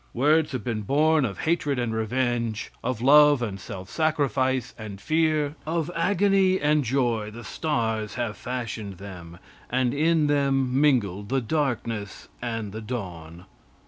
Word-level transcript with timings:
Words 0.15 0.51
have 0.53 0.63
been 0.63 0.81
born 0.81 1.25
of 1.25 1.41
hatred 1.41 1.77
and 1.77 1.93
revenge, 1.93 2.71
of 2.83 3.01
love 3.03 3.43
and 3.43 3.59
self 3.59 3.87
sacrifice 3.87 4.73
and 4.75 4.99
fear, 4.99 5.53
of 5.63 5.91
agony 5.95 6.59
and 6.59 6.83
joy 6.83 7.29
the 7.29 7.43
stars 7.43 8.15
have 8.15 8.35
fashioned 8.35 8.97
them, 8.97 9.37
and 9.69 9.93
in 9.93 10.25
them 10.25 10.81
mingled 10.81 11.29
the 11.29 11.39
darkness 11.39 12.29
and 12.41 12.71
the 12.71 12.81
dawn. 12.81 13.45